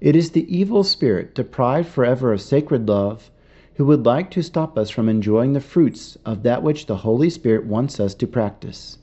[0.00, 3.30] It is the evil spirit, deprived forever of sacred love,
[3.74, 7.28] who would like to stop us from enjoying the fruits of that which the Holy
[7.28, 8.96] Spirit wants us to practice.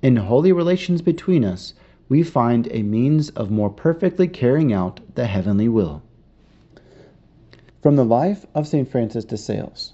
[0.00, 1.74] In holy relations between us,
[2.08, 6.00] we find a means of more perfectly carrying out the heavenly will.
[7.82, 8.88] From the life of St.
[8.88, 9.92] Francis de Sales.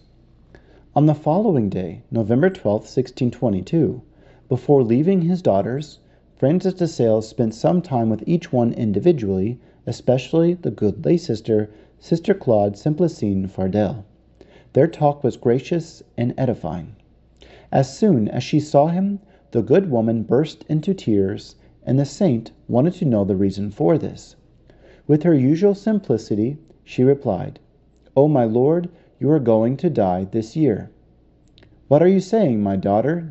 [0.94, 4.00] On the following day, November 12, 1622,
[4.48, 5.98] before leaving his daughters,
[6.36, 11.70] Francis de Sales spent some time with each one individually especially the good lay sister,
[11.98, 14.04] Sister Claude Simplicine Fardel.
[14.74, 16.96] Their talk was gracious and edifying.
[17.72, 19.20] As soon as she saw him,
[19.52, 23.96] the good woman burst into tears, and the saint wanted to know the reason for
[23.96, 24.36] this.
[25.06, 27.58] With her usual simplicity, she replied,
[28.14, 30.90] "O my Lord, you are going to die this year."
[31.88, 33.30] "What are you saying, my daughter?"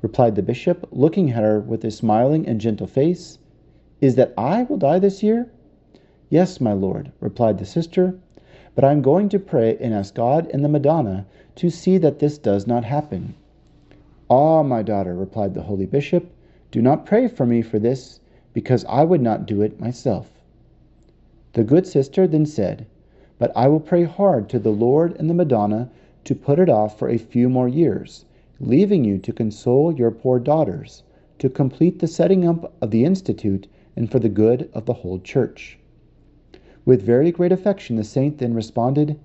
[0.00, 3.36] replied the bishop, looking at her with a smiling and gentle face
[4.04, 5.48] is that I will die this year?
[6.28, 8.14] Yes, my lord, replied the sister,
[8.74, 11.24] but I am going to pray and ask God and the Madonna
[11.56, 13.32] to see that this does not happen.
[14.28, 16.26] Ah, my daughter, replied the holy bishop,
[16.70, 18.20] do not pray for me for this,
[18.52, 20.38] because I would not do it myself.
[21.54, 22.84] The good sister then said,
[23.38, 25.88] But I will pray hard to the Lord and the Madonna
[26.24, 28.26] to put it off for a few more years,
[28.60, 31.04] leaving you to console your poor daughters,
[31.38, 35.20] to complete the setting up of the Institute and for the good of the whole
[35.20, 35.78] church.
[36.84, 39.18] With very great affection, the saint then responded,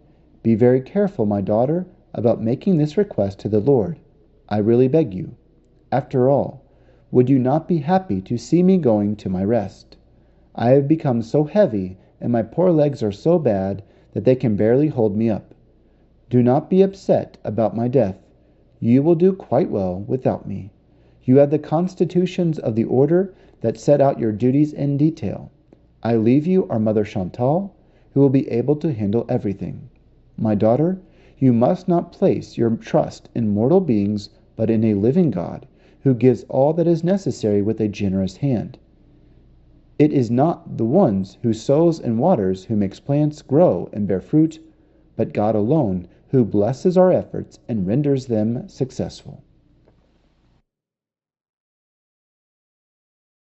[0.43, 3.99] Be very careful, my daughter, about making this request to the Lord.
[4.47, 5.35] I really beg you.
[5.91, 6.63] After all,
[7.11, 9.97] would you not be happy to see me going to my rest?
[10.55, 14.55] I have become so heavy, and my poor legs are so bad that they can
[14.55, 15.53] barely hold me up.
[16.29, 18.17] Do not be upset about my death.
[18.79, 20.71] You will do quite well without me.
[21.23, 25.51] You have the constitutions of the order that set out your duties in detail.
[26.01, 27.75] I leave you our Mother Chantal,
[28.13, 29.89] who will be able to handle everything.
[30.37, 30.99] My daughter,
[31.37, 35.65] you must not place your trust in mortal beings, but in a living God,
[36.01, 38.77] who gives all that is necessary with a generous hand.
[39.97, 44.21] It is not the ones who sows and waters who makes plants grow and bear
[44.21, 44.59] fruit,
[45.17, 49.43] but God alone, who blesses our efforts and renders them successful.